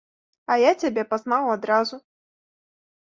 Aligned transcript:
А 0.53 0.57
я 0.61 0.71
цябе 0.83 1.03
пазнаў 1.13 1.53
адразу. 1.59 1.95